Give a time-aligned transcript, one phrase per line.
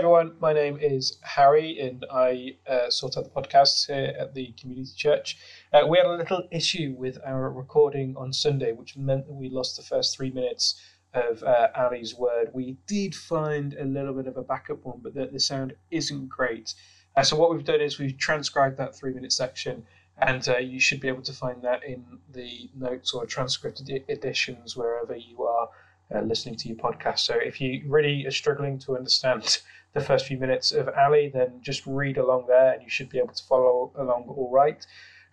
[0.00, 0.32] everyone.
[0.40, 4.92] My name is Harry, and I uh, sort out the podcasts here at the community
[4.96, 5.36] church.
[5.74, 9.50] Uh, we had a little issue with our recording on Sunday, which meant that we
[9.50, 10.80] lost the first three minutes
[11.12, 12.48] of uh, Ali's word.
[12.54, 16.30] We did find a little bit of a backup one, but the, the sound isn't
[16.30, 16.74] great.
[17.14, 19.84] Uh, so what we've done is we've transcribed that three-minute section,
[20.16, 24.74] and uh, you should be able to find that in the notes or transcript editions
[24.74, 25.68] wherever you are
[26.14, 27.20] uh, listening to your podcast.
[27.20, 29.60] So if you really are struggling to understand
[29.94, 33.18] the first few minutes of Ali, then just read along there and you should be
[33.18, 34.84] able to follow along all right.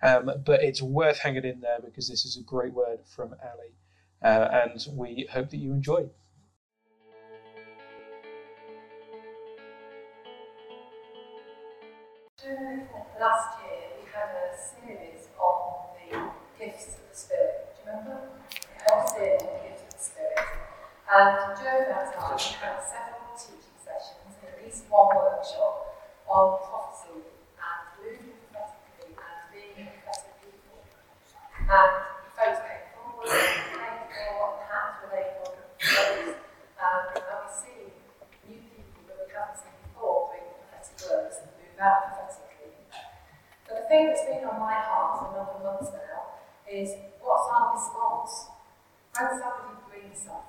[0.03, 3.73] Um, but it's worth hanging in there because this is a great word from Ali,
[4.21, 6.07] uh, and we hope that you enjoy.
[13.19, 17.75] Last year we had a series on the gifts of the Spirit.
[17.75, 18.21] Do you remember?
[18.29, 18.47] We
[21.07, 25.95] and during that time, we had several teaching sessions and at least one workshop
[26.27, 30.83] on prophecy and moving prophetically and being a prophetic people.
[31.63, 31.91] And
[32.35, 36.35] folks came forward, came for hands were laid on those,
[36.75, 37.79] and, and we see
[38.51, 42.75] new people that we haven't seen before bring prophetic words and move out prophetically.
[43.63, 46.35] But the thing that's been on my heart for a number of months now
[46.67, 46.91] is
[47.23, 48.51] what's our response?
[49.15, 50.46] When somebody brings something,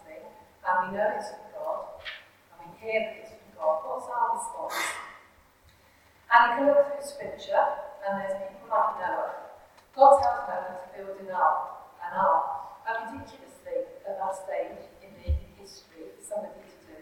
[0.67, 1.81] and we know it's from God,
[2.51, 4.79] and we hear that it's from God, what's our response?
[6.29, 7.65] And you can look through Scripture,
[8.05, 9.49] and there's people like Noah.
[9.97, 12.45] God tells Noah to build an ark, an ark,
[12.85, 17.01] a ridiculous thing at that stage in, the, history for somebody to do.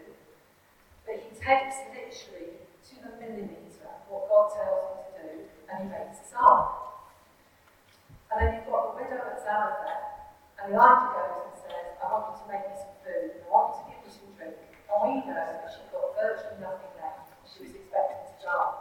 [1.05, 2.57] But he takes literally
[2.89, 5.33] to the millimetre what God tells him to do,
[5.69, 6.87] and he makes his ark.
[8.31, 10.27] And then you've got the widow at Zarephath,
[10.59, 11.46] and Elijah goes and
[11.97, 14.31] I want you to make me some food, I want you to give me some
[14.37, 14.57] drink.
[14.87, 17.33] And we know that she got virtually nothing left.
[17.49, 18.73] She was expecting to die.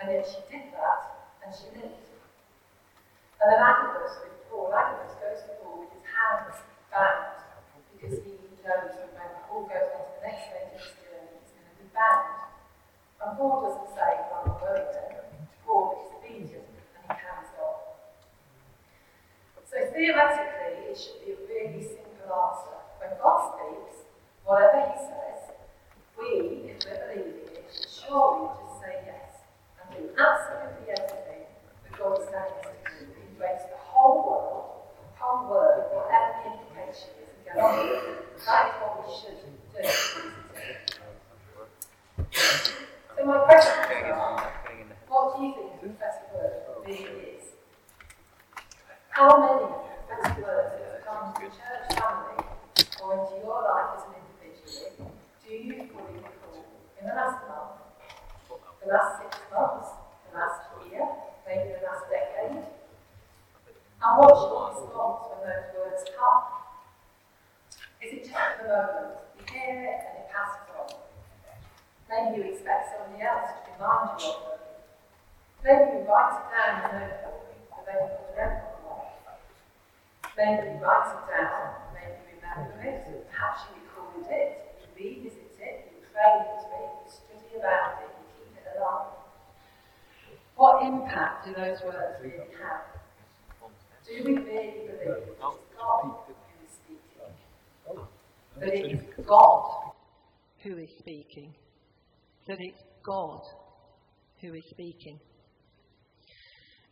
[0.00, 1.00] And yet she did that,
[1.46, 2.10] and she lived.
[3.38, 6.58] And then Agabus with Paul, Agabus goes to Paul with his hands
[6.90, 7.38] bound,
[7.94, 8.34] because he
[8.66, 11.70] knows that when Paul goes on to the next stage of his journey, he's going
[11.70, 12.50] to be bound.
[13.22, 15.30] And Paul doesn't say, I'm not going there.
[15.62, 17.78] Paul is obedient, and he carries on.
[19.70, 22.01] So theoretically, it should be a really simple
[23.02, 24.06] When God speaks,
[24.44, 25.50] whatever He says,
[26.16, 29.42] we, if we're believing it, should surely just say yes
[29.82, 31.50] and do absolutely everything
[31.82, 33.18] that God is telling us to do.
[33.34, 38.06] Embrace the whole world, the whole word, whatever the implication is, and go on with
[38.06, 38.46] it.
[38.46, 39.50] That is what we should do.
[43.18, 44.14] So my question is,
[45.08, 46.54] what do you think the prophetic word
[46.86, 47.44] really is?
[49.10, 49.74] How many
[50.06, 52.52] prophetic words have come to the church family
[53.02, 55.10] or into your life as an individual,
[55.42, 56.62] do you fully recall
[57.00, 57.82] in the last month,
[58.78, 59.90] the last six months,
[60.30, 61.02] the last year,
[61.46, 62.62] maybe the last decade?
[62.62, 66.42] And what's your response when those words come?
[68.02, 69.18] Is it just at the moment?
[69.38, 70.90] You hear it and it passes on.
[72.06, 74.78] Maybe you expect somebody else to remind you of them.
[75.62, 79.06] Maybe you write it down in a notebook and then you put an envelope on
[79.06, 80.34] it.
[80.34, 81.82] Maybe you write it down
[82.84, 88.02] it, perhaps you recorded it, you revisit it, you pray into it, you study about
[88.02, 89.14] it, you keep it alive.
[90.56, 93.02] What impact those words really have?
[94.06, 95.38] Do we really believe that it's
[95.78, 97.32] God who is speaking?
[98.58, 99.92] That it is God
[100.62, 101.54] who is speaking?
[102.48, 103.40] That it's God
[104.40, 105.18] who is speaking?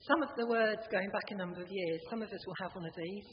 [0.08, 2.74] Some of the words going back a number of years, some of us will have
[2.74, 3.26] one of these.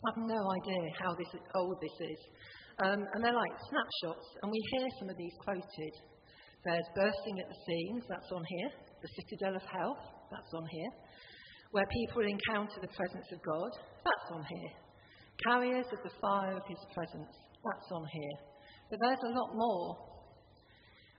[0.00, 2.20] I have no idea how this is, old this is.
[2.84, 5.94] Um, and they're like snapshots, and we hear some of these quoted.
[6.64, 8.70] There's bursting at the seams, that's on here.
[9.02, 10.92] The citadel of health, that's on here.
[11.70, 13.70] Where people encounter the presence of God,
[14.02, 14.72] that's on here.
[15.46, 17.30] Carriers of the fire of his presence,
[17.62, 18.36] that's on here.
[18.90, 20.10] But there's a lot more.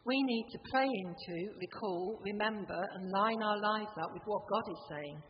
[0.06, 4.66] We need to pray into, recall, remember, and line our lives up with what God
[4.68, 5.22] is saying.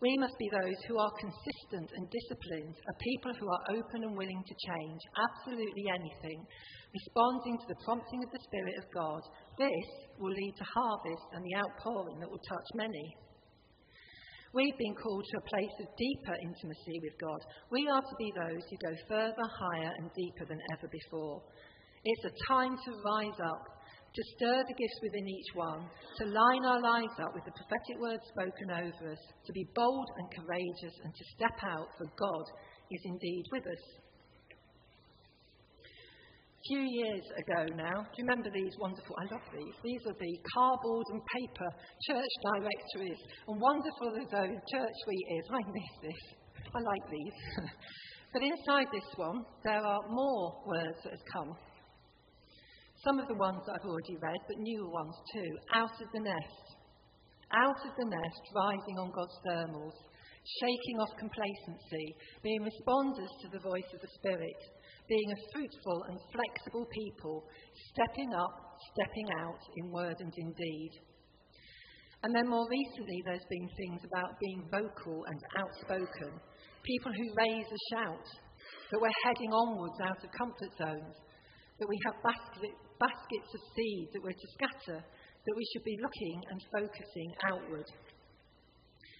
[0.00, 4.14] We must be those who are consistent and disciplined, a people who are open and
[4.14, 6.38] willing to change absolutely anything,
[6.94, 9.22] responding to the prompting of the Spirit of God.
[9.58, 9.88] This
[10.18, 13.14] will lead to harvest and the outpouring that will touch many.
[14.54, 17.40] We've been called to a place of deeper intimacy with God.
[17.70, 21.42] We are to be those who go further, higher, and deeper than ever before.
[22.04, 23.78] It's a time to rise up
[24.14, 25.84] to stir the gifts within each one,
[26.16, 30.08] to line our lives up with the prophetic words spoken over us, to be bold
[30.16, 32.44] and courageous, and to step out, for God
[32.90, 33.84] is indeed with us.
[36.68, 39.16] Few years ago now, do you remember these wonderful?
[39.16, 39.76] I love these.
[39.82, 41.70] These are the cardboard and paper
[42.04, 45.44] church directories, and wonderful as though Church Suite is.
[45.48, 46.22] I miss this.
[46.68, 47.36] I like these.
[48.32, 51.56] but inside this one, there are more words that have come.
[53.04, 55.50] Some of the ones I've already read, but newer ones too.
[55.72, 56.66] Out of the nest.
[57.56, 59.96] Out of the nest, rising on God's thermals,
[60.60, 62.12] shaking off complacency,
[62.42, 64.60] being responders to the voice of the Spirit,
[65.08, 67.44] being a fruitful and flexible people,
[67.92, 68.54] stepping up,
[68.92, 70.92] stepping out in word and in deed.
[72.22, 76.34] And then more recently, there's been things about being vocal and outspoken,
[76.82, 78.26] people who raise a shout,
[78.90, 81.14] that we're heading onwards out of comfort zones,
[81.78, 85.96] that we have basket, baskets of seed that we're to scatter, that we should be
[86.02, 87.86] looking and focusing outward.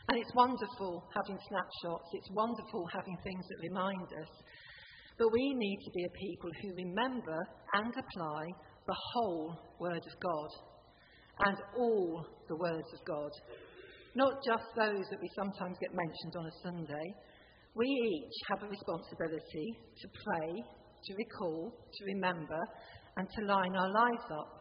[0.08, 4.32] And it's wonderful having snapshots, it's wonderful having things that remind us.
[5.18, 7.38] But we need to be a people who remember
[7.74, 8.42] and apply
[8.86, 10.50] the whole Word of God
[11.46, 13.30] and all the words of God,
[14.14, 17.06] not just those that we sometimes get mentioned on a Sunday.
[17.74, 19.68] We each have a responsibility
[20.00, 22.58] to pray, to recall, to remember,
[23.16, 24.58] and to line our lives up.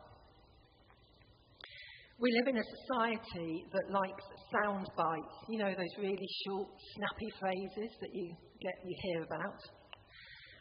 [2.20, 7.30] We live in a society that likes sound bites, you know, those really short, snappy
[7.40, 9.62] phrases that you, get, you hear about.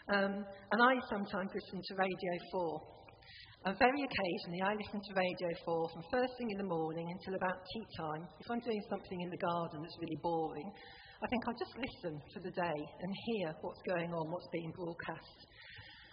[0.07, 3.67] Um, and I sometimes listen to Radio 4.
[3.67, 7.35] And very occasionally, I listen to Radio 4 from first thing in the morning until
[7.35, 8.23] about tea time.
[8.39, 10.71] If I'm doing something in the garden that's really boring,
[11.19, 14.71] I think I'll just listen for the day and hear what's going on, what's being
[14.79, 15.39] broadcast.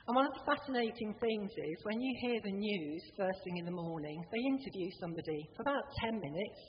[0.09, 3.65] And one of the fascinating things is when you hear the news first thing in
[3.69, 6.61] the morning, they interview somebody for about 10 minutes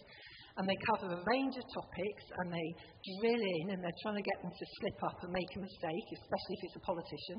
[0.56, 2.69] and they cover a range of topics and they
[3.19, 6.06] drill in and they're trying to get them to slip up and make a mistake,
[6.15, 7.39] especially if it's a politician.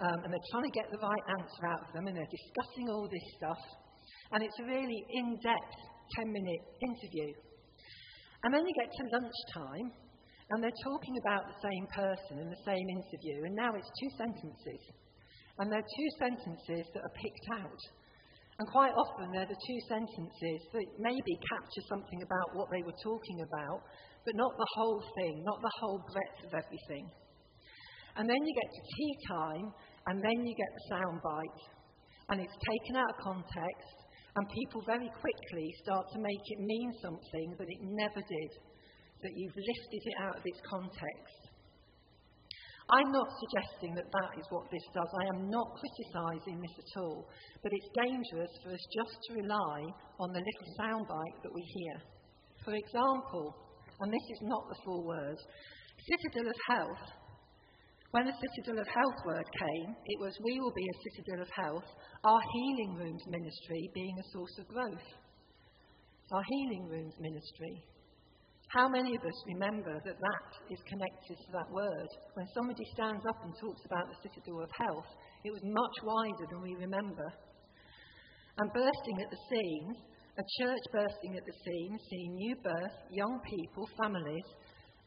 [0.00, 2.88] Um, and they're trying to get the right answer out of them and they're discussing
[2.88, 3.62] all this stuff.
[4.32, 5.76] And it's a really in depth
[6.16, 7.30] 10 minute interview.
[8.44, 9.88] And then you get to lunchtime
[10.50, 14.12] and they're talking about the same person in the same interview, and now it's two
[14.20, 14.82] sentences.
[15.56, 17.82] And they're two sentences that are picked out.
[18.58, 22.94] And quite often they're the two sentences that maybe capture something about what they were
[23.02, 23.82] talking about,
[24.24, 27.10] but not the whole thing, not the whole breadth of everything.
[28.16, 29.66] And then you get to tea time,
[30.06, 31.62] and then you get the sound bite.
[32.30, 33.96] And it's taken out of context,
[34.36, 38.50] and people very quickly start to make it mean something that it never did,
[39.22, 41.43] that you've lifted it out of its context.
[42.90, 45.08] I'm not suggesting that that is what this does.
[45.08, 47.24] I am not criticising this at all.
[47.62, 49.80] But it's dangerous for us just to rely
[50.20, 51.96] on the little soundbite that we hear.
[52.64, 53.56] For example,
[54.00, 55.38] and this is not the full word,
[56.04, 57.04] Citadel of Health.
[58.10, 61.50] When the Citadel of Health word came, it was we will be a Citadel of
[61.56, 61.88] Health,
[62.22, 65.08] our healing rooms ministry being a source of growth.
[66.32, 67.82] Our healing rooms ministry.
[68.74, 72.10] How many of us remember that that is connected to that word?
[72.34, 75.06] When somebody stands up and talks about the citadel of health,
[75.46, 77.22] it was much wider than we remember.
[78.58, 79.94] And bursting at the seams,
[80.34, 84.48] a church bursting at the seams, seeing new birth, young people, families,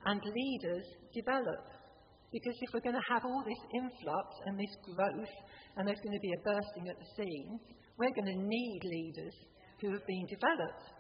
[0.08, 1.68] and leaders develop.
[2.32, 5.36] Because if we're going to have all this influx and this growth,
[5.76, 7.60] and there's going to be a bursting at the seams,
[8.00, 9.36] we're going to need leaders
[9.84, 10.97] who have been developed.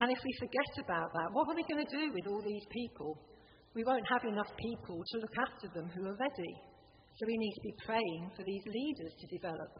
[0.00, 2.66] And if we forget about that, what are we going to do with all these
[2.68, 3.16] people?
[3.74, 6.52] We won't have enough people to look after them who are ready.
[7.16, 9.72] So we need to be praying for these leaders to develop.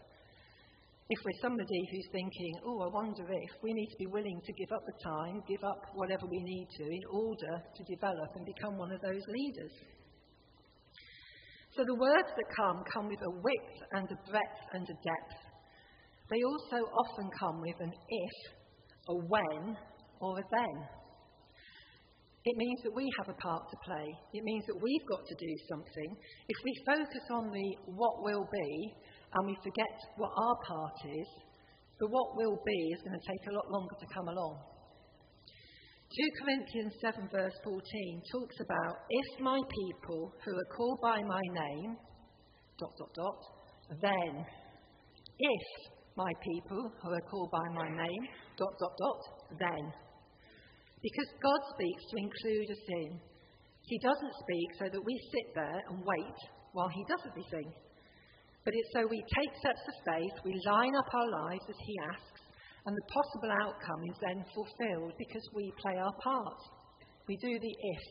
[1.08, 4.52] If we're somebody who's thinking, oh, I wonder if, we need to be willing to
[4.58, 8.44] give up the time, give up whatever we need to in order to develop and
[8.44, 9.72] become one of those leaders.
[11.76, 15.40] So the words that come come with a width and a breadth and a depth.
[16.32, 18.36] They also often come with an if,
[19.08, 19.76] a when,
[20.20, 20.76] or a then.
[22.46, 24.06] It means that we have a part to play.
[24.32, 26.10] It means that we've got to do something.
[26.46, 28.70] If we focus on the what will be
[29.34, 31.28] and we forget what our part is,
[31.98, 34.62] the what will be is going to take a lot longer to come along.
[36.06, 41.42] 2 Corinthians 7, verse 14 talks about if my people who are called by my
[41.50, 41.96] name,
[42.78, 43.40] dot, dot, dot,
[44.00, 44.46] then,
[45.38, 45.66] if
[46.16, 48.22] my people who are called by my name,
[48.56, 50.05] dot, dot, dot, then.
[51.02, 53.10] Because God speaks to include us in.
[53.86, 56.38] He doesn't speak so that we sit there and wait
[56.72, 57.70] while He does everything.
[58.64, 61.94] But it's so we take steps of faith, we line up our lives as He
[62.02, 62.42] asks,
[62.86, 66.60] and the possible outcome is then fulfilled because we play our part.
[67.28, 68.06] We do the if.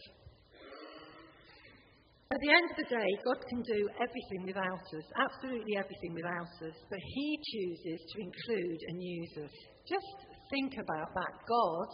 [2.32, 6.51] At the end of the day, God can do everything without us, absolutely everything without
[6.63, 9.56] us, but He chooses to include and use us.
[9.88, 10.15] Just
[10.51, 11.34] think about that.
[11.48, 11.89] God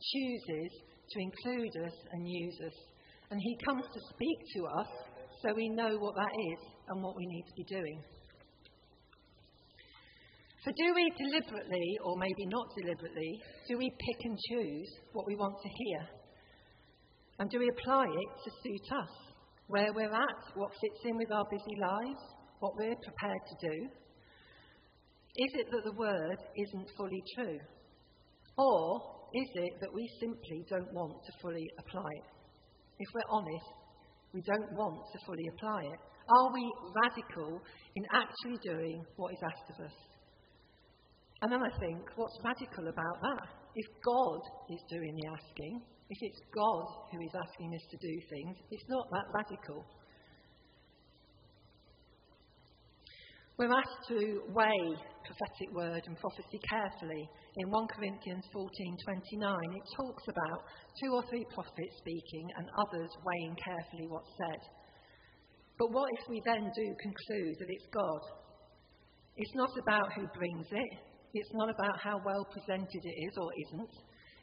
[0.00, 0.72] chooses
[1.10, 2.76] to include us and use us,
[3.30, 4.88] and He comes to speak to us
[5.42, 8.02] so we know what that is and what we need to be doing.
[10.64, 15.36] So, do we deliberately, or maybe not deliberately, do we pick and choose what we
[15.36, 16.08] want to hear?
[17.38, 19.10] And do we apply it to suit us?
[19.66, 22.20] Where we're at, what fits in with our busy lives,
[22.60, 23.88] what we're prepared to do?
[25.36, 27.58] Is it that the word isn't fully true?
[28.56, 32.28] Or is it that we simply don't want to fully apply it?
[32.98, 33.70] If we're honest,
[34.32, 36.00] we don't want to fully apply it.
[36.30, 36.64] Are we
[37.02, 37.60] radical
[37.96, 39.96] in actually doing what is asked of us?
[41.42, 43.48] And then I think, what's radical about that?
[43.74, 48.14] If God is doing the asking, if it's God who is asking us to do
[48.30, 49.84] things, it's not that radical.
[53.56, 54.90] We're asked to weigh
[55.22, 57.22] prophetic word and prophecy carefully.
[57.62, 60.66] In 1 Corinthians 14:29, it talks about
[60.98, 64.58] two or three prophets speaking and others weighing carefully what's said.
[65.78, 68.22] But what if we then do conclude that it's God?
[69.36, 70.92] It's not about who brings it,
[71.32, 73.94] it's not about how well presented it is or isn't.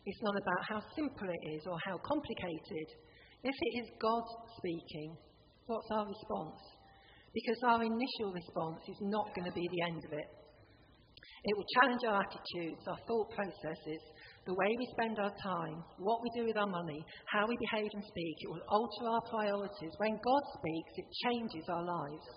[0.05, 2.87] It's not about how simple it is or how complicated.
[3.43, 4.23] If it is God
[4.55, 5.17] speaking,
[5.67, 6.80] what's our response?
[7.33, 10.29] Because our initial response is not going to be the end of it.
[11.43, 14.01] It will challenge our attitudes, our thought processes,
[14.45, 17.89] the way we spend our time, what we do with our money, how we behave
[17.93, 18.35] and speak.
[18.41, 19.93] It will alter our priorities.
[19.97, 22.27] When God speaks, it changes our lives.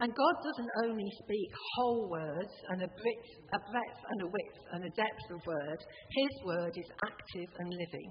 [0.00, 4.58] And God doesn't only speak whole words and a breadth, a breadth and a width
[4.72, 5.80] and a depth of word,
[6.12, 8.10] His word is active and living.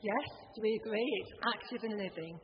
[0.00, 0.28] Yes?
[0.56, 1.10] Do we agree?
[1.20, 2.40] It's active and living.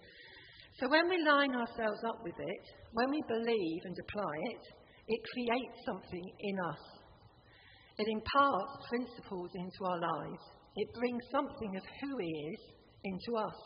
[0.80, 4.64] So when we line ourselves up with it, when we believe and apply it,
[5.08, 6.82] it creates something in us.
[7.96, 10.44] It imparts principles into our lives.
[10.76, 12.60] It brings something of who He is
[13.04, 13.56] into us.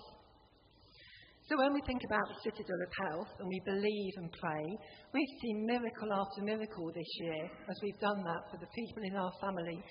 [1.51, 4.67] So when we think about the citadel of health and we believe and pray,
[5.13, 9.17] we've seen miracle after miracle this year as we've done that for the people in
[9.17, 9.83] our family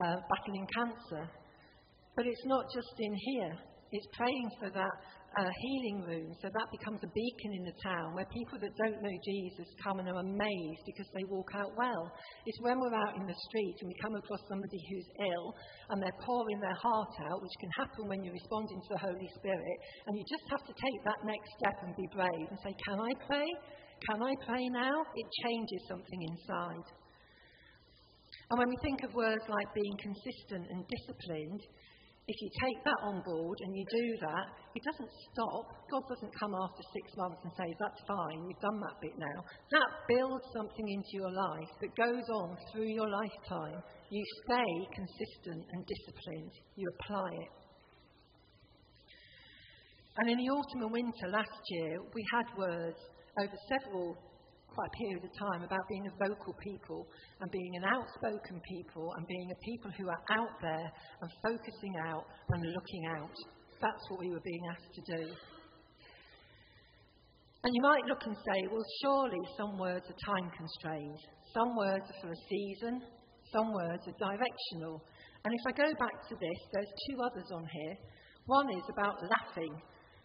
[0.00, 1.28] uh, battling cancer.
[2.16, 3.52] But it's not just in here,
[3.92, 4.96] it's praying for that
[5.36, 9.00] a healing room, so that becomes a beacon in the town where people that don't
[9.00, 12.04] know Jesus come and are amazed because they walk out well.
[12.44, 15.46] It's when we're out in the street and we come across somebody who's ill
[15.88, 19.30] and they're pouring their heart out, which can happen when you're responding to the Holy
[19.40, 22.72] Spirit, and you just have to take that next step and be brave and say,
[22.84, 23.50] Can I pray?
[24.12, 24.96] Can I pray now?
[25.16, 26.86] It changes something inside.
[28.50, 31.62] And when we think of words like being consistent and disciplined,
[32.28, 35.66] if you take that on board and you do that, it doesn't stop.
[35.90, 39.38] God doesn't come after six months and say, That's fine, you've done that bit now.
[39.74, 43.82] That builds something into your life that goes on through your lifetime.
[44.10, 47.54] You stay consistent and disciplined, you apply it.
[50.18, 53.00] And in the autumn and winter last year, we had words
[53.40, 54.16] over several
[54.74, 57.06] quite a period of time about being a vocal people
[57.40, 60.88] and being an outspoken people and being a people who are out there
[61.20, 63.36] and focusing out and looking out.
[63.80, 65.24] That's what we were being asked to do.
[67.64, 71.18] And you might look and say, well, surely some words are time constrained.
[71.54, 73.02] Some words are for a season,
[73.52, 75.04] some words are directional.
[75.44, 77.96] And if I go back to this, there's two others on here.
[78.46, 79.74] One is about laughing.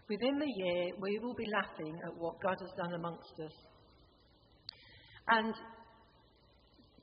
[0.10, 3.54] Within the year, we will be laughing at what God has done amongst us.
[5.29, 5.53] And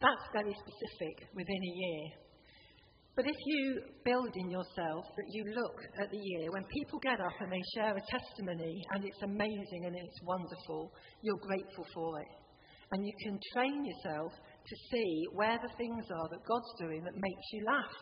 [0.01, 2.25] that's very specific within a year.
[3.17, 7.21] But if you build in yourself that you look at the year, when people get
[7.21, 12.21] up and they share a testimony and it's amazing and it's wonderful, you're grateful for
[12.21, 12.29] it.
[12.91, 17.15] And you can train yourself to see where the things are that God's doing that
[17.15, 17.97] makes you laugh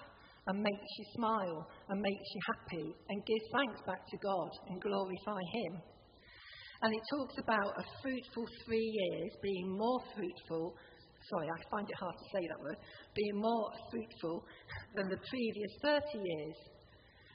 [0.46, 4.80] and makes you smile and makes you happy and give thanks back to God and
[4.80, 5.72] glorify Him.
[6.82, 10.74] And it talks about a fruitful three years being more fruitful.
[11.30, 12.76] Sorry, I find it hard to say that word.
[13.14, 14.44] Being more fruitful
[14.96, 16.56] than the previous 30 years.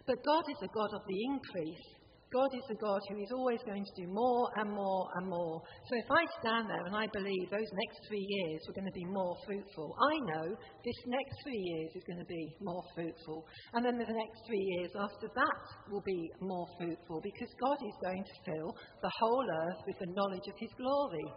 [0.06, 1.97] But God is a God of the increase.
[2.34, 5.62] God is a God who is always going to do more and more and more.
[5.88, 9.00] So if I stand there and I believe those next three years are going to
[9.00, 10.52] be more fruitful, I know
[10.84, 13.48] this next three years is going to be more fruitful.
[13.74, 17.96] And then the next three years after that will be more fruitful because God is
[18.04, 21.32] going to fill the whole earth with the knowledge of his glory.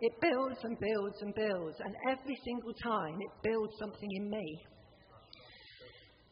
[0.00, 4.46] It builds and builds and builds, and every single time it builds something in me.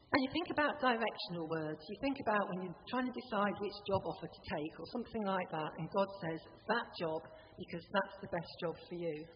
[0.08, 1.84] And you think about directional words.
[1.84, 5.24] You think about when you're trying to decide which job offer to take or something
[5.28, 7.20] like that, and God says, that job
[7.60, 9.26] because that's the best job for you.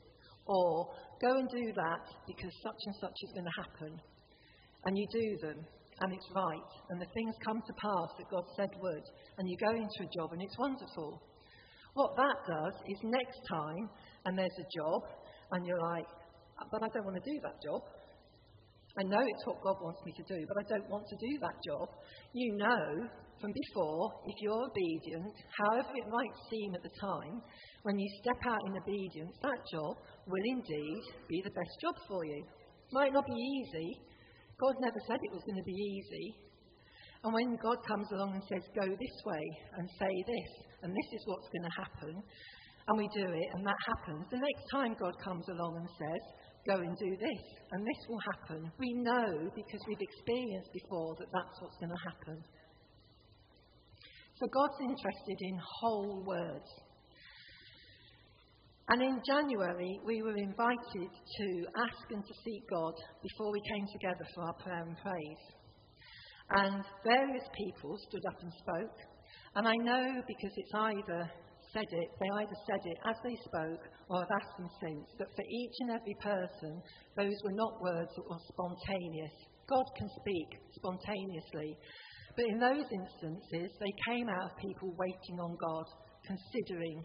[0.47, 0.89] Or
[1.21, 3.93] go and do that because such and such is going to happen.
[4.89, 5.61] And you do them,
[6.01, 9.07] and it's right, and the things come to pass that God said would,
[9.39, 11.23] and you go into a job, and it's wonderful.
[11.95, 13.91] What that does is next time,
[14.25, 15.03] and there's a job,
[15.53, 16.09] and you're like,
[16.73, 17.83] but I don't want to do that job.
[18.99, 21.33] I know it's what God wants me to do, but I don't want to do
[21.41, 21.89] that job.
[22.37, 23.09] You know
[23.41, 27.43] from before, if you're obedient, however it might seem at the time,
[27.83, 29.97] when you step out in obedience, that job
[30.29, 32.45] will indeed be the best job for you.
[32.93, 33.99] Might not be easy.
[34.61, 36.27] God never said it was going to be easy.
[37.25, 39.45] And when God comes along and says, go this way
[39.79, 40.51] and say this,
[40.83, 44.43] and this is what's going to happen, and we do it, and that happens, the
[44.43, 46.23] next time God comes along and says,
[46.67, 47.43] go and do this,
[47.73, 48.71] and this will happen.
[48.79, 52.45] We know because we've experienced before that that's what's going to happen.
[54.39, 56.71] So God's interested in whole words.
[58.89, 61.47] And in January, we were invited to
[61.79, 65.45] ask and to seek God before we came together for our prayer and praise.
[66.51, 68.99] And various people stood up and spoke.
[69.55, 71.31] And I know because it's either
[71.73, 75.35] said it, they either said it as they spoke or have asked them since, that
[75.35, 76.83] for each and every person,
[77.17, 79.37] those were not words that were spontaneous.
[79.69, 81.77] God can speak spontaneously.
[82.37, 85.85] But in those instances, they came out of people waiting on God,
[86.27, 87.05] considering,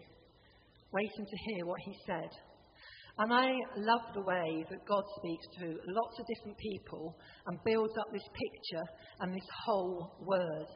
[0.92, 2.30] waiting to hear what He said.
[3.18, 7.92] And I love the way that God speaks through lots of different people and builds
[7.98, 8.86] up this picture
[9.20, 10.66] and this whole word.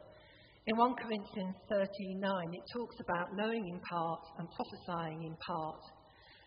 [0.65, 5.81] In 1 Corinthians 13:9, it talks about knowing in part and prophesying in part.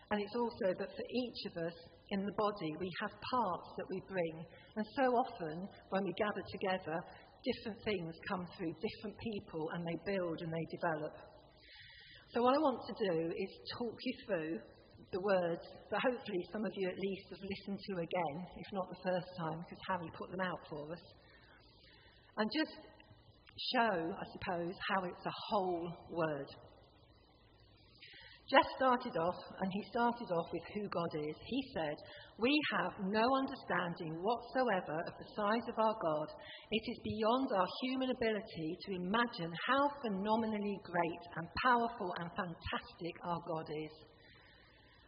[0.09, 1.77] And it's also that for each of us
[2.09, 4.43] in the body, we have parts that we bring.
[4.75, 6.97] And so often, when we gather together,
[7.45, 11.13] different things come through different people and they build and they develop.
[12.33, 14.59] So, what I want to do is talk you through
[15.13, 18.89] the words that hopefully some of you at least have listened to again, if not
[18.89, 21.05] the first time, because Harry put them out for us.
[22.37, 22.96] And just
[23.73, 26.47] show, I suppose, how it's a whole word.
[28.47, 31.35] Jeff started off, and he started off with who God is.
[31.51, 31.95] He said,
[32.39, 36.27] We have no understanding whatsoever of the size of our God.
[36.71, 43.15] It is beyond our human ability to imagine how phenomenally great and powerful and fantastic
[43.27, 43.95] our God is.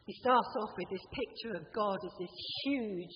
[0.03, 2.35] He starts off with this picture of God as this
[2.65, 3.15] huge,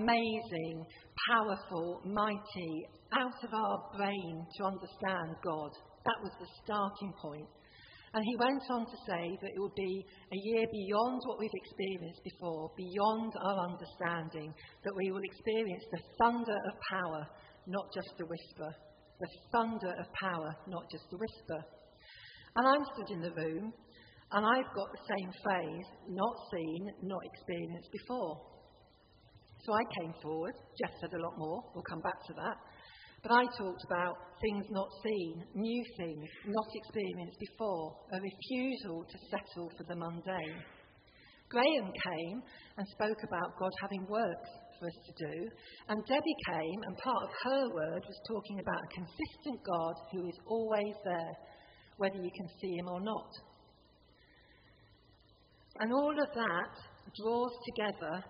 [0.00, 0.86] amazing,
[1.28, 2.72] powerful, mighty,
[3.18, 5.70] out of our brain to understand God.
[6.04, 7.48] That was the starting point.
[8.14, 11.60] And he went on to say that it would be a year beyond what we've
[11.64, 14.52] experienced before, beyond our understanding,
[14.84, 17.26] that we will experience the thunder of power,
[17.66, 18.70] not just the whisper.
[19.20, 21.64] The thunder of power, not just the whisper.
[22.56, 23.72] And I'm stood in the room,
[24.32, 28.36] and I've got the same phrase not seen, not experienced before.
[29.64, 30.52] So I came forward.
[30.76, 31.62] Jeff said a lot more.
[31.72, 32.56] We'll come back to that.
[33.22, 39.18] But I talked about things not seen, new things not experienced before, a refusal to
[39.30, 40.58] settle for the mundane.
[41.48, 42.42] Graham came
[42.78, 45.48] and spoke about God having works for us to do,
[45.88, 50.26] and Debbie came, and part of her word was talking about a consistent God who
[50.26, 51.34] is always there,
[51.98, 53.30] whether you can see him or not.
[55.78, 56.72] And all of that
[57.22, 58.24] draws together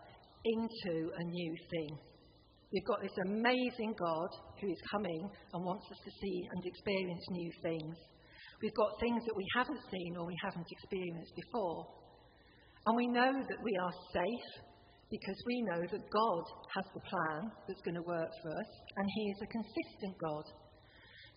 [0.44, 2.11] into a new thing.
[2.72, 7.20] We've got this amazing God who is coming and wants us to see and experience
[7.28, 7.96] new things.
[8.62, 11.84] We've got things that we haven't seen or we haven't experienced before.
[12.86, 14.48] And we know that we are safe
[15.12, 19.06] because we know that God has the plan that's going to work for us and
[19.20, 20.44] He is a consistent God.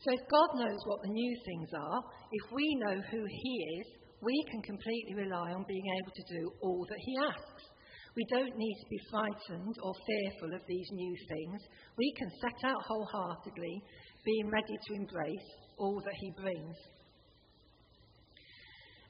[0.07, 1.99] So if God knows what the new things are,
[2.31, 3.87] if we know who He is,
[4.23, 7.74] we can completely rely on being able to do all that He asks.
[8.15, 11.61] We don't need to be frightened or fearful of these new things.
[11.97, 13.83] We can set out wholeheartedly,
[14.23, 16.75] being ready to embrace all that He brings.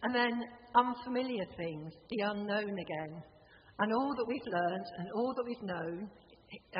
[0.02, 0.34] And then
[0.76, 3.24] unfamiliar things, the unknown again.
[3.78, 6.10] And all that we've learned and all that we've known,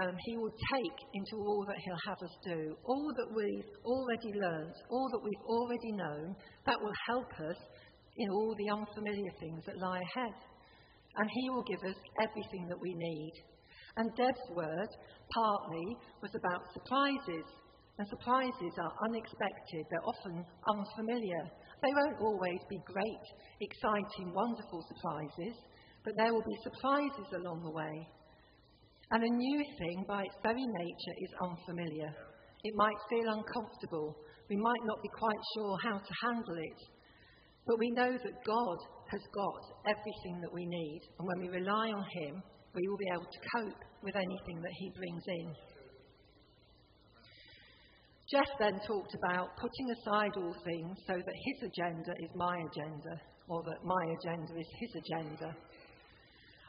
[0.02, 2.76] um, He will take into all that He'll have us do.
[2.86, 6.36] All that we've already learned, all that we've already known,
[6.66, 7.58] that will help us
[8.18, 10.34] in all the unfamiliar things that lie ahead
[11.18, 13.34] and He will give us everything that we need.
[13.98, 14.90] And Deb's word,
[15.34, 15.88] partly,
[16.22, 17.48] was about surprises.
[17.98, 21.44] And surprises are unexpected, they're often unfamiliar.
[21.82, 23.26] They won't always be great,
[23.62, 25.56] exciting, wonderful surprises,
[26.04, 27.96] but there will be surprises along the way.
[29.12, 32.12] And a new thing, by its very nature, is unfamiliar.
[32.64, 34.18] It might feel uncomfortable.
[34.50, 36.80] We might not be quite sure how to handle it.
[37.68, 38.78] But we know that God
[39.16, 41.02] has got everything that we need.
[41.18, 42.44] And when we rely on Him,
[42.76, 45.48] we will be able to cope with anything that He brings in.
[48.32, 53.22] Jeff then talked about putting aside all things so that his agenda is my agenda,
[53.48, 55.56] or that my agenda is his agenda.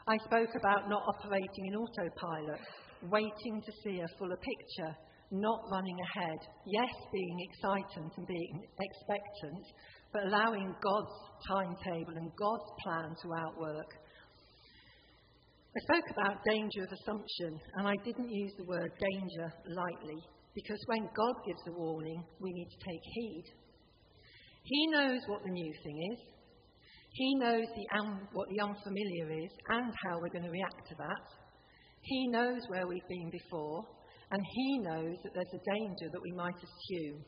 [0.07, 2.61] I spoke about not operating in autopilot,
[3.09, 4.95] waiting to see a fuller picture,
[5.31, 9.65] not running ahead, yes, being excited and being expectant,
[10.13, 11.15] but allowing God's
[11.47, 13.91] timetable and God's plan to outwork.
[15.75, 20.19] I spoke about danger of assumption, and I didn't use the word danger lightly,
[20.55, 23.45] because when God gives a warning, we need to take heed.
[24.63, 26.19] He knows what the new thing is,
[27.11, 27.85] He knows the
[28.33, 31.25] what the unfamiliar is and how we're going to react to that.
[32.01, 33.83] He knows where we've been before,
[34.31, 37.23] and He knows that there's a danger that we might assume.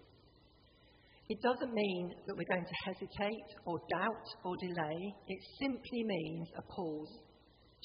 [1.30, 4.98] It doesn't mean that we're going to hesitate or doubt or delay.
[5.28, 7.22] It simply means a pause,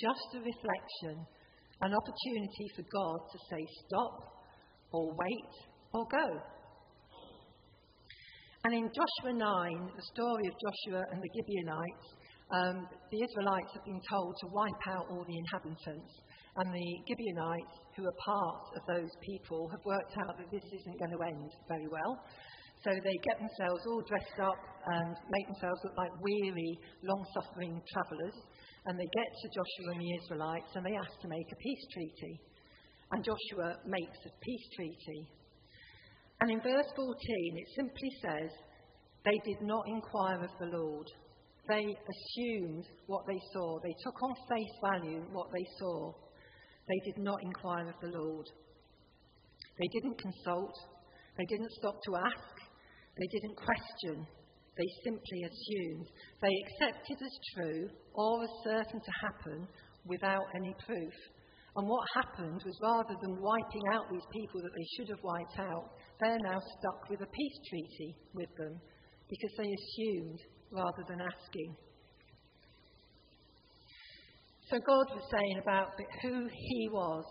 [0.00, 1.20] just a reflection,
[1.82, 4.16] an opportunity for God to say stop
[4.92, 5.54] or wait
[5.92, 6.26] or go.
[8.64, 12.08] And in Joshua 9, the story of Joshua and the Gibeonites,
[12.48, 16.16] um, the Israelites have been told to wipe out all the inhabitants.
[16.56, 20.96] And the Gibeonites, who are part of those people, have worked out that this isn't
[20.96, 22.24] going to end very well.
[22.84, 27.80] So they get themselves all dressed up and make themselves look like weary, long suffering
[27.88, 28.36] travellers.
[28.84, 31.84] And they get to Joshua and the Israelites and they ask to make a peace
[31.96, 32.40] treaty.
[33.12, 35.20] And Joshua makes a peace treaty.
[36.42, 37.16] And in verse 14,
[37.56, 38.50] it simply says,
[39.24, 41.08] They did not inquire of the Lord.
[41.66, 43.80] They assumed what they saw.
[43.80, 46.12] They took on face value what they saw.
[46.86, 48.46] They did not inquire of the Lord.
[49.78, 50.74] They didn't consult.
[51.38, 52.53] They didn't stop to ask.
[53.16, 54.26] They didn't question,
[54.76, 56.06] they simply assumed.
[56.42, 59.68] They accepted as true or as certain to happen
[60.04, 61.14] without any proof.
[61.76, 65.58] And what happened was rather than wiping out these people that they should have wiped
[65.58, 68.80] out, they're now stuck with a peace treaty with them
[69.28, 70.38] because they assumed
[70.70, 71.76] rather than asking.
[74.70, 75.88] So God was saying about
[76.22, 77.24] who He was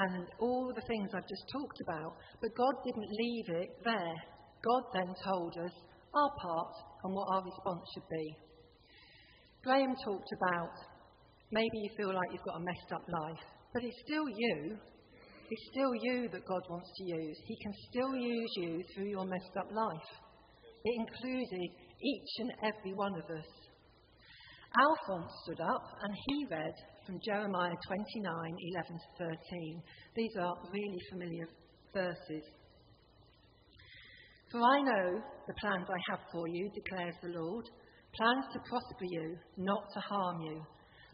[0.00, 4.18] and all the things I've just talked about, but God didn't leave it there.
[4.64, 5.72] God then told us
[6.14, 8.36] our part and what our response should be.
[9.62, 10.74] Graham talked about
[11.52, 14.78] maybe you feel like you've got a messed up life, but it's still you.
[15.50, 17.36] It's still you that God wants to use.
[17.46, 20.10] He can still use you through your messed up life.
[20.84, 21.70] It included
[22.02, 23.48] each and every one of us.
[24.76, 26.74] Alphonse stood up and he read
[27.06, 29.82] from Jeremiah 29 11 to 13.
[30.14, 31.48] These are really familiar
[31.94, 32.44] verses.
[34.50, 37.64] For I know the plans I have for you, declares the Lord
[38.16, 40.62] plans to prosper you, not to harm you,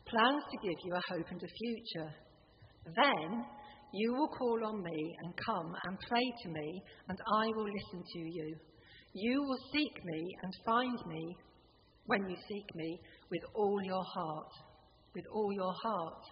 [0.07, 2.11] plans to give you a hope and a future.
[2.87, 3.45] Then
[3.93, 8.05] you will call on me and come and pray to me, and I will listen
[8.07, 8.57] to you.
[9.15, 11.37] You will seek me and find me
[12.07, 14.53] when you seek me with all your heart.
[15.15, 16.23] With all your heart.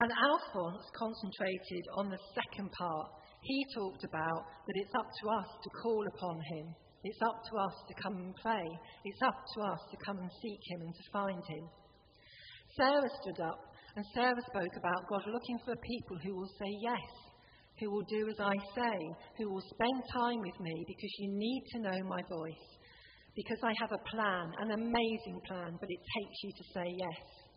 [0.00, 3.10] And Alphonse concentrated on the second part
[3.42, 6.66] he talked about that it's up to us to call upon him.
[7.04, 8.66] It's up to us to come and pray.
[9.04, 11.64] It's up to us to come and seek him and to find him.
[12.76, 13.60] Sarah stood up
[13.96, 17.06] and Sarah spoke about God looking for people who will say yes,
[17.80, 18.96] who will do as I say,
[19.38, 22.68] who will spend time with me because you need to know my voice.
[23.34, 27.47] Because I have a plan, an amazing plan, but it takes you to say yes.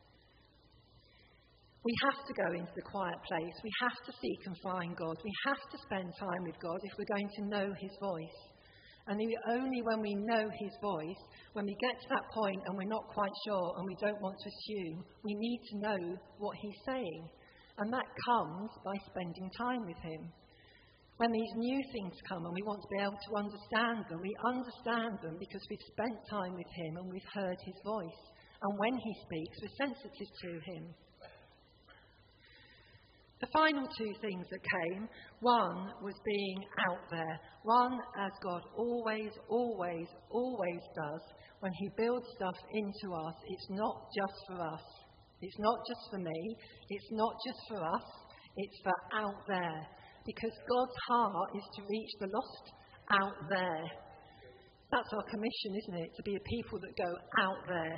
[1.84, 3.58] We have to go into the quiet place.
[3.64, 5.18] We have to seek and find God.
[5.26, 8.40] We have to spend time with God if we're going to know His voice.
[9.08, 9.18] And
[9.50, 11.22] only when we know His voice,
[11.54, 14.38] when we get to that point and we're not quite sure and we don't want
[14.38, 16.02] to assume, we need to know
[16.38, 17.26] what He's saying.
[17.80, 20.30] And that comes by spending time with Him.
[21.18, 24.38] When these new things come and we want to be able to understand them, we
[24.46, 28.22] understand them because we've spent time with Him and we've heard His voice.
[28.62, 30.94] And when He speaks, we're sensitive to Him.
[33.42, 37.40] The final two things that came one was being out there.
[37.64, 41.22] One, as God always, always, always does,
[41.60, 44.86] when He builds stuff into us, it's not just for us.
[45.42, 46.56] It's not just for me.
[46.90, 48.08] It's not just for us.
[48.58, 49.88] It's for out there.
[50.24, 52.66] Because God's heart is to reach the lost
[53.10, 53.86] out there.
[54.92, 56.10] That's our commission, isn't it?
[56.14, 57.10] To be a people that go
[57.42, 57.98] out there.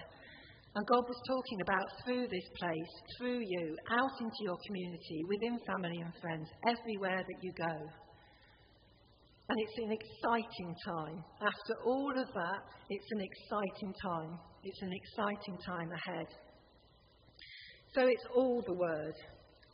[0.75, 5.59] And God was talking about through this place, through you, out into your community, within
[5.67, 7.75] family and friends, everywhere that you go.
[9.49, 11.23] And it's an exciting time.
[11.41, 14.39] After all of that, it's an exciting time.
[14.63, 16.27] It's an exciting time ahead.
[17.93, 19.13] So it's all the Word,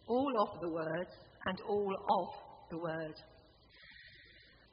[0.07, 1.07] all of the Word,
[1.45, 2.27] and all of
[2.71, 3.15] the Word.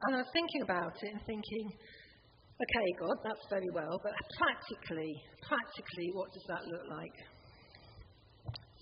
[0.03, 1.71] And I was thinking about it and thinking,
[2.63, 7.17] okay, God, that's very well, but practically, practically, what does that look like?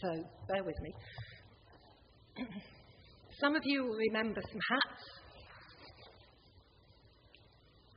[0.01, 0.09] So
[0.49, 0.93] bear with me.
[3.41, 5.03] some of you will remember some hats.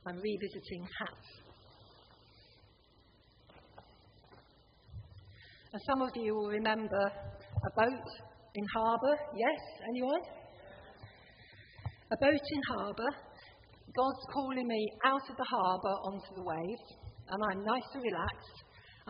[0.06, 1.38] I'm revisiting hats.
[5.72, 8.08] And some of you will remember a boat
[8.54, 9.16] in harbour.
[9.36, 9.60] Yes,
[9.90, 10.22] anyone?
[12.10, 13.10] A boat in harbour
[13.98, 16.86] God's calling me out of the harbour onto the waves,
[17.34, 18.58] and I'm nice and relaxed.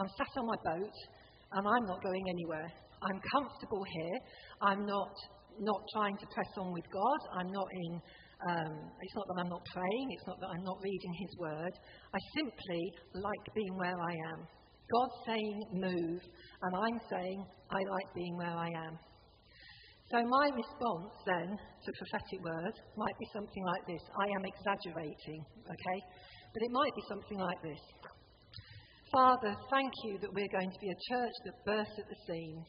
[0.01, 0.96] I'm sat on my boat,
[1.53, 2.72] and I'm not going anywhere.
[3.05, 4.16] I'm comfortable here.
[4.62, 5.12] I'm not
[5.61, 7.20] not trying to press on with God.
[7.37, 8.01] I'm not in.
[8.48, 8.72] Um,
[9.03, 10.07] it's not that I'm not praying.
[10.16, 11.74] It's not that I'm not reading His Word.
[12.14, 14.40] I simply like being where I am.
[14.88, 16.20] God's saying move,
[16.62, 18.96] and I'm saying I like being where I am.
[20.10, 24.00] So my response then to prophetic word might be something like this.
[24.16, 25.98] I am exaggerating, okay?
[26.54, 27.82] But it might be something like this.
[29.12, 32.64] Father, thank you that we're going to be a church that bursts at the seams.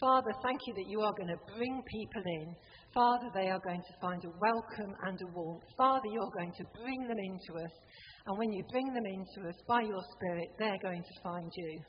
[0.00, 2.54] Father, thank you that you are going to bring people in.
[2.92, 5.64] Father, they are going to find a welcome and a warmth.
[5.76, 7.72] Father, you're going to bring them into us.
[8.26, 11.80] And when you bring them into us by your Spirit, they're going to find you.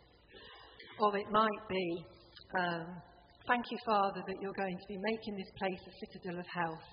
[1.00, 2.06] Or it might be,
[2.60, 2.88] um,
[3.48, 6.86] Thank you, Father, that you're going to be making this place a citadel of health.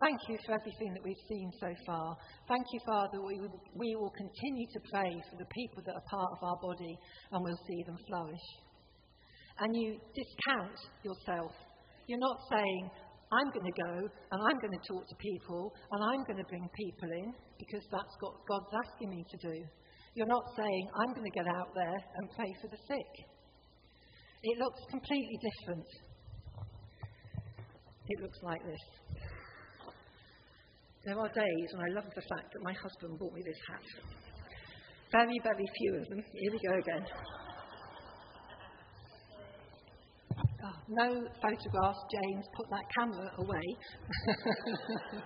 [0.00, 2.16] Thank you for everything that we've seen so far.
[2.48, 3.36] Thank you, Father, we,
[3.76, 6.96] we will continue to pray for the people that are part of our body
[7.32, 8.48] and we'll see them flourish.
[9.60, 11.52] And you discount yourself.
[12.08, 12.82] You're not saying,
[13.28, 16.48] I'm going to go and I'm going to talk to people and I'm going to
[16.48, 17.28] bring people in
[17.60, 19.56] because that's what God's asking me to do.
[20.16, 23.12] You're not saying, I'm going to get out there and pray for the sick.
[24.42, 25.86] It looks completely different.
[28.08, 28.80] It looks like this.
[31.04, 33.82] There are days when I love the fact that my husband bought me this hat.
[35.12, 36.22] Very, very few of them.
[36.32, 37.06] Here we go again.
[40.62, 42.44] Oh, no photographs, James.
[42.54, 43.66] Put that camera away.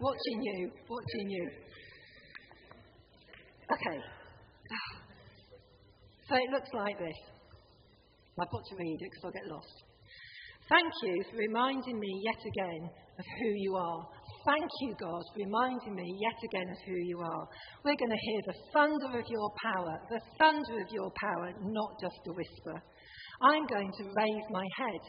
[0.00, 1.50] watching you, watching you.
[3.72, 3.98] Okay.
[4.70, 5.00] Ah.
[6.28, 7.33] So it looks like this.
[8.40, 9.76] I've got to read it because I'll get lost.
[10.68, 14.00] Thank you for reminding me yet again of who you are.
[14.48, 17.44] Thank you, God, for reminding me yet again of who you are.
[17.84, 22.00] We're going to hear the thunder of your power, the thunder of your power, not
[22.00, 22.80] just a whisper.
[23.42, 25.02] I'm going to raise my head.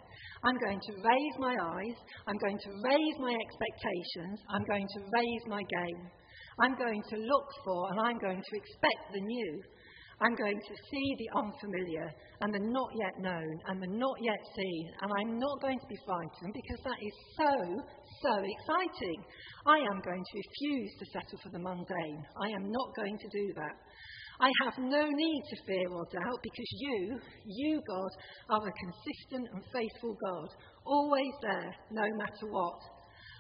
[0.44, 1.98] I'm going to raise my eyes.
[2.28, 4.44] I'm going to raise my expectations.
[4.50, 6.02] I'm going to raise my game.
[6.60, 9.62] I'm going to look for and I'm going to expect the new.
[10.22, 12.08] I'm going to see the unfamiliar
[12.40, 15.88] and the not yet known and the not yet seen, and I'm not going to
[15.88, 17.52] be frightened because that is so,
[18.24, 19.20] so exciting.
[19.68, 22.24] I am going to refuse to settle for the mundane.
[22.40, 23.76] I am not going to do that.
[24.40, 28.12] I have no need to fear or doubt because you, you, God,
[28.50, 30.50] are a consistent and faithful God,
[30.86, 32.80] always there, no matter what.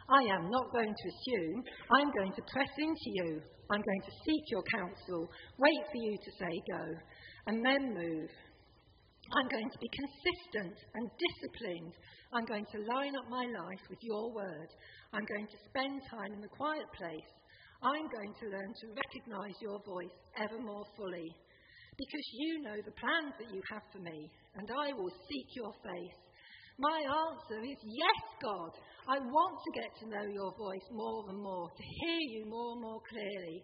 [0.09, 1.63] I am not going to assume.
[1.89, 3.41] I'm going to press into you.
[3.71, 5.25] I'm going to seek your counsel,
[5.57, 6.85] wait for you to say go,
[7.47, 8.29] and then move.
[9.33, 11.93] I'm going to be consistent and disciplined.
[12.29, 14.69] I'm going to line up my life with your word.
[15.13, 17.31] I'm going to spend time in the quiet place.
[17.81, 21.33] I'm going to learn to recognize your voice ever more fully.
[21.97, 25.73] Because you know the plans that you have for me, and I will seek your
[25.81, 26.21] face.
[26.77, 28.71] My answer is yes, God.
[29.07, 32.73] I want to get to know your voice more and more, to hear you more
[32.73, 33.61] and more clearly.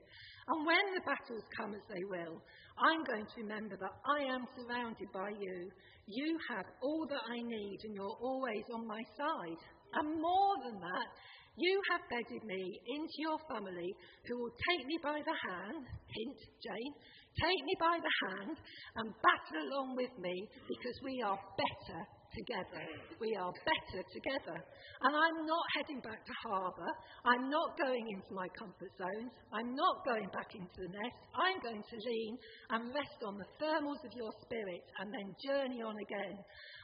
[0.47, 2.37] And when the battles come as they will,
[2.77, 5.69] I'm going to remember that I am surrounded by you.
[6.05, 9.61] You have all that I need, and you're always on my side.
[9.97, 11.09] And more than that,
[11.57, 13.93] you have bedded me into your family
[14.27, 16.93] who will take me by the hand, hint, Jane,
[17.39, 18.55] take me by the hand
[18.97, 20.35] and battle along with me
[20.67, 22.83] because we are better together.
[23.19, 24.57] We are better together.
[25.03, 26.91] And I'm not heading back to harbour.
[27.27, 29.31] I'm not going into my comfort zones.
[29.51, 31.19] I'm not going back into the nest.
[31.35, 32.33] I'm going to lean
[32.71, 36.35] and rest on the thermals of your spirit and then journey on again.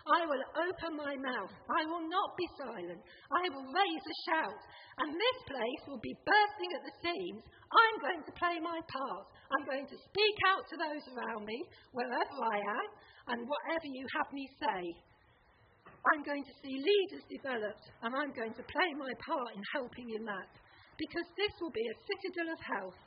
[0.08, 1.52] I will open my mouth.
[1.52, 3.02] I will not be silent.
[3.32, 4.62] I will raise a shout.
[5.04, 7.44] And this place will be bursting at the seams.
[7.68, 9.28] I'm going to play my part.
[9.48, 11.58] I'm going to speak out to those around me,
[11.96, 12.88] wherever I am,
[13.32, 14.82] and whatever you have me say.
[16.14, 20.08] I'm going to see leaders developed, and I'm going to play my part in helping
[20.16, 20.52] in that.
[21.00, 23.02] Because this will be a citadel of health.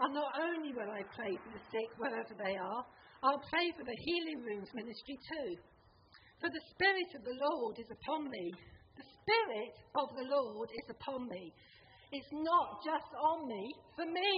[0.00, 2.82] And not only will I pray for the sick wherever they are,
[3.22, 5.50] I'll pray for the healing rooms ministry too.
[6.42, 8.50] For the Spirit of the Lord is upon me.
[8.98, 11.54] The Spirit of the Lord is upon me.
[12.12, 13.64] It's not just on me
[13.96, 14.32] for me.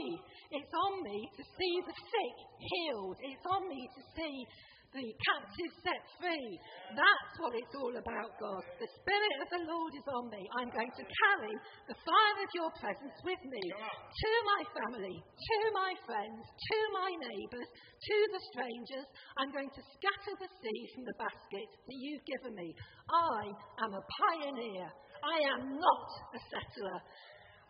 [0.54, 3.18] It's on me to see the sick healed.
[3.18, 4.36] It's on me to see
[4.94, 6.54] the captives set free.
[6.94, 8.62] That's what it's all about, God.
[8.78, 10.38] The Spirit of the Lord is on me.
[10.54, 11.54] I'm going to carry
[11.90, 17.10] the fire of your presence with me to my family, to my friends, to my
[17.10, 19.06] neighbours, to the strangers.
[19.34, 22.70] I'm going to scatter the seed from the basket that you've given me.
[23.10, 23.50] I
[23.82, 24.86] am a pioneer.
[25.26, 26.08] I am not
[26.38, 26.98] a settler.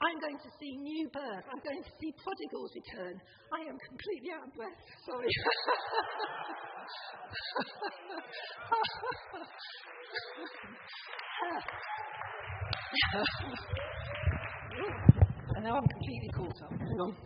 [0.05, 1.49] I'm going to see new birth.
[1.49, 3.17] I'm going to see prodigals return.
[3.53, 4.77] I am completely out of breath.
[5.09, 5.25] Sorry.
[15.57, 16.71] and now I'm completely caught up.
[16.71, 17.17] Hang on.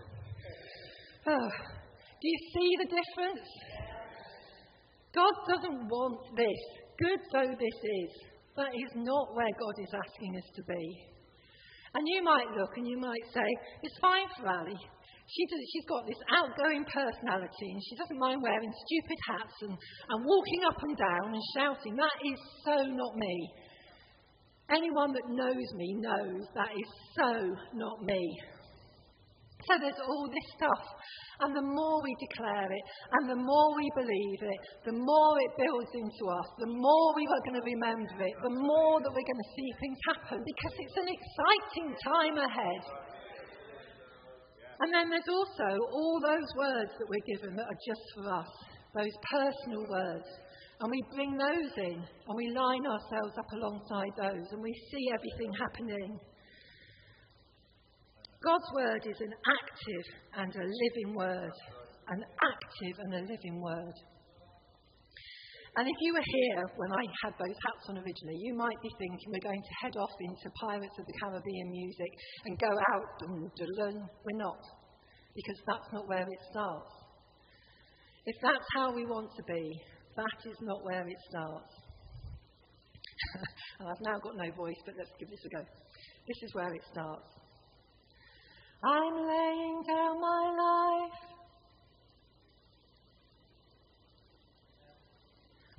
[1.26, 1.50] Oh,
[2.22, 3.42] do you see the difference?
[5.14, 6.60] God doesn't want this,
[7.00, 8.10] good though this is.
[8.56, 11.17] That is not where God is asking us to be.
[11.94, 13.46] And you might look and you might say,
[13.82, 14.76] it's fine for Ali.
[15.28, 19.76] She does, she's got this outgoing personality and she doesn't mind wearing stupid hats and,
[19.76, 21.96] and walking up and down and shouting.
[21.96, 23.50] That is so not me.
[24.70, 28.40] Anyone that knows me knows that is so not me.
[29.68, 30.84] So there's all this stuff.
[31.44, 32.84] And the more we declare it,
[33.20, 37.28] and the more we believe it, the more it builds into us, the more we
[37.28, 40.74] are going to remember it, the more that we're going to see things happen because
[40.80, 42.82] it's an exciting time ahead.
[44.80, 48.52] And then there's also all those words that we're given that are just for us,
[48.94, 50.28] those personal words.
[50.80, 55.10] And we bring those in and we line ourselves up alongside those and we see
[55.10, 56.18] everything happening.
[58.38, 60.06] God's word is an active
[60.38, 61.56] and a living word.
[62.08, 63.96] An active and a living word.
[65.76, 68.90] And if you were here when I had those hats on originally, you might be
[68.98, 72.12] thinking we're going to head off into Pirates of the Caribbean music
[72.46, 74.08] and go out and learn.
[74.24, 74.62] We're not,
[75.34, 76.94] because that's not where it starts.
[78.24, 79.82] If that's how we want to be,
[80.16, 81.74] that is not where it starts.
[83.80, 85.62] I've now got no voice, but let's give this a go.
[85.62, 87.38] This is where it starts.
[88.84, 91.18] I'm laying down my life.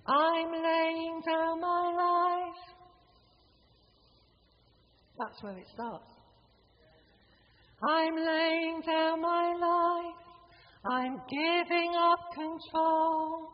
[0.08, 2.60] I'm laying down my life.
[5.18, 6.12] That's where it starts.
[7.88, 10.20] I'm laying down my life.
[10.92, 13.50] I'm giving up control.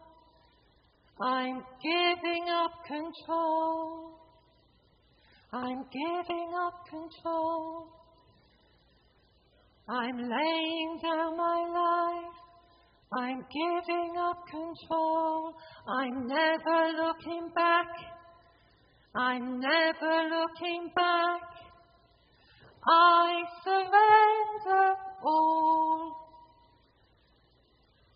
[1.21, 4.19] I'm giving up control.
[5.53, 8.04] I'm giving up control.
[9.87, 12.35] I'm laying down my life.
[13.13, 15.53] I'm giving up control.
[15.87, 17.87] I'm never looking back.
[19.15, 21.41] I'm never looking back.
[22.87, 26.15] I surrender all.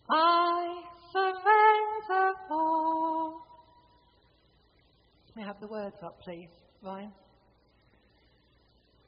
[0.09, 3.41] I surrender all.
[5.35, 6.49] May I have the words up, please,
[6.83, 7.11] Ryan?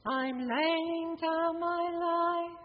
[0.04, 2.62] I'm laying down my life.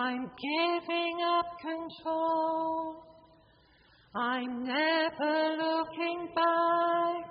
[0.00, 3.04] I'm giving up control.
[4.16, 7.30] I'm never looking back.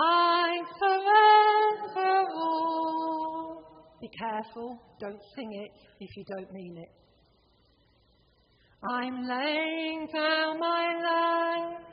[0.00, 3.98] I surrender all.
[4.00, 6.88] Be careful, don't sing it if you don't mean it.
[8.90, 11.84] I'm laying down my life.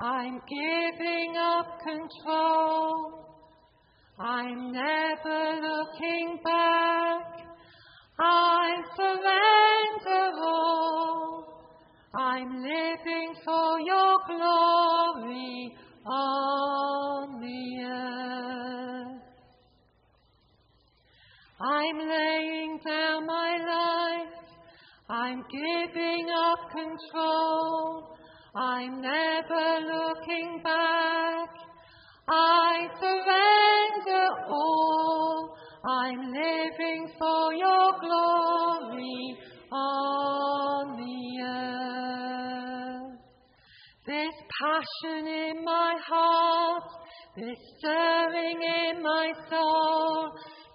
[0.00, 3.27] I'm giving up control.
[4.20, 7.46] I'm never looking back.
[8.18, 11.62] I surrender all.
[12.16, 19.22] I'm living for your glory on the earth.
[21.60, 24.34] I'm laying down my life.
[25.08, 28.16] I'm giving up control.
[28.56, 31.57] I'm never looking back.
[32.30, 35.56] I surrender all.
[35.88, 39.38] I'm living for your glory
[39.72, 41.88] on the earth.
[44.06, 46.82] This passion in my heart,
[47.36, 50.32] this stirring in my soul,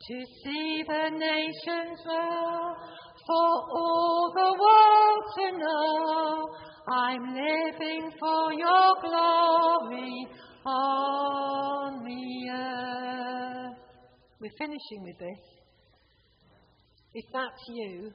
[0.08, 2.76] to see the nations roll,
[3.28, 6.50] for all the world to know.
[6.92, 10.28] I'm living for your glory
[10.66, 11.43] on
[14.40, 15.40] We're finishing with this.
[17.14, 18.12] If that's you,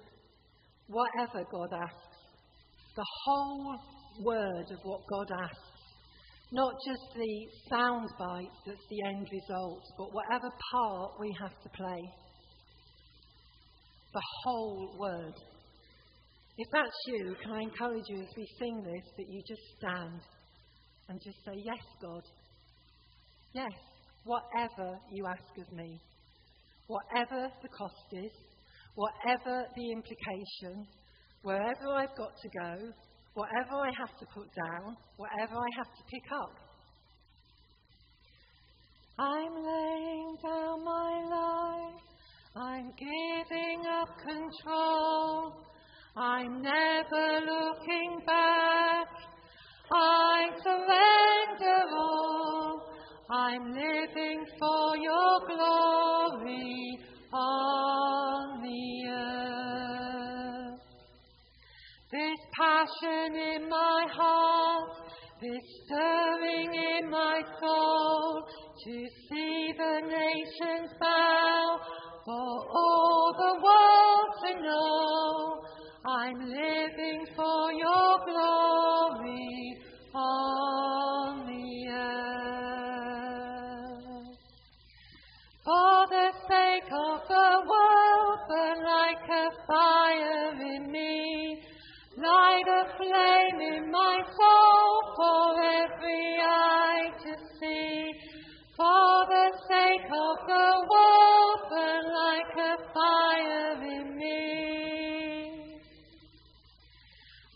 [0.89, 2.16] whatever God asks,
[2.97, 3.78] the whole
[4.20, 5.78] word of what God asks,
[6.51, 11.68] not just the sound bite that's the end result, but whatever part we have to
[11.76, 12.03] play.
[14.12, 15.34] The whole word.
[16.57, 20.20] If that's you, can I encourage you as we sing this that you just stand
[21.09, 22.22] and just say, Yes, God.
[23.55, 23.72] Yes,
[24.29, 25.99] whatever you ask of me,
[26.87, 28.31] whatever the cost is,
[28.95, 30.87] whatever the implication,
[31.41, 32.93] wherever I've got to go,
[33.33, 36.53] whatever I have to put down, whatever I have to pick up.
[39.18, 42.03] I'm laying down my life,
[42.55, 45.55] I'm giving up control,
[46.16, 49.09] I'm never looking back,
[49.91, 52.58] I surrender all,
[53.31, 56.99] I'm living for your glory
[57.31, 60.81] on the earth.
[62.11, 65.11] This passion in my heart,
[65.43, 68.49] this stirring in my soul,
[68.87, 71.81] to see the nations bow,
[72.24, 75.61] for all the world to know,
[76.07, 77.08] I'm living
[89.69, 91.62] fire in me.
[92.16, 98.12] Light a flame in my soul for every eye to see.
[98.77, 104.39] For the sake of the world, burn like a fire in me.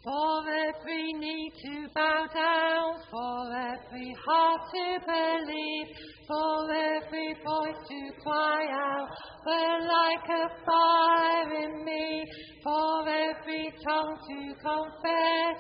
[0.05, 5.87] For every knee to bow down, for every heart to believe,
[6.27, 9.09] for every voice to cry out,
[9.45, 12.25] burn like a fire in me,
[12.63, 15.59] for every tongue to confess,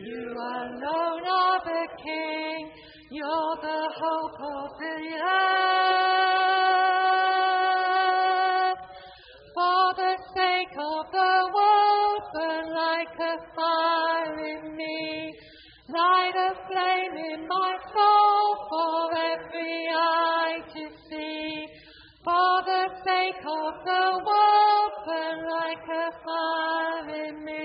[0.00, 2.70] you alone are the King,
[3.10, 5.66] you're the hope of the earth.
[9.54, 15.32] For the sake of the world, burn like a fire in me.
[15.88, 21.66] Light a flame in my soul for every eye to see.
[22.24, 22.55] For
[23.06, 27.64] sake of the world, burn like a fire in me.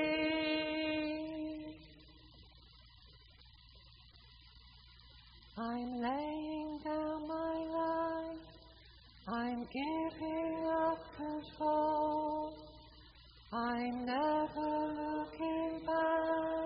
[5.57, 8.45] I'm laying down my life.
[9.27, 12.53] I'm giving up control.
[13.51, 14.69] I'm never
[15.01, 16.60] looking back.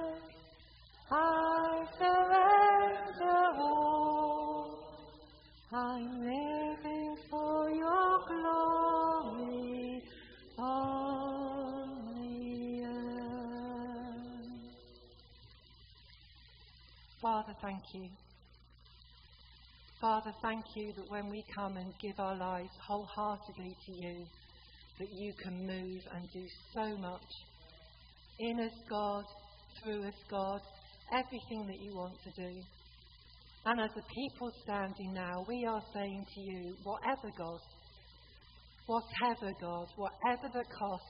[17.45, 18.09] Father, thank you.
[20.01, 24.25] Father, thank you that when we come and give our lives wholeheartedly to you,
[24.97, 26.43] that you can move and do
[26.73, 27.21] so much.
[28.39, 29.25] In us, God,
[29.77, 30.59] through us, God,
[31.13, 32.61] everything that you want to do.
[33.65, 37.59] And as a people standing now, we are saying to you, whatever, God,
[38.87, 41.03] whatever, God, whatever the cost,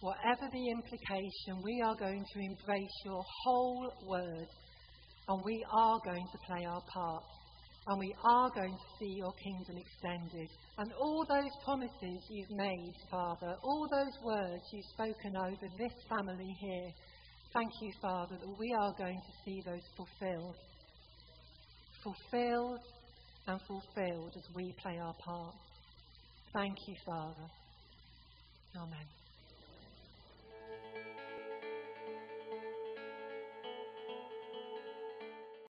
[0.00, 4.48] whatever the implication, we are going to embrace your whole word
[5.28, 7.24] and we are going to play our part
[7.88, 10.48] and we are going to see your kingdom extended.
[10.76, 16.54] And all those promises you've made, Father, all those words you've spoken over this family
[16.60, 16.90] here,
[17.54, 20.56] thank you, Father, that we are going to see those fulfilled.
[22.04, 22.80] Fulfilled
[23.46, 25.54] and fulfilled as we play our part.
[26.52, 27.48] Thank you, Father.
[28.76, 29.17] Amen.